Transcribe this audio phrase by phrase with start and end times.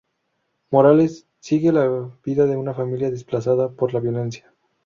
[0.71, 1.85] Morales, sigue la
[2.25, 4.51] vida de una familia desplazada por la violencia.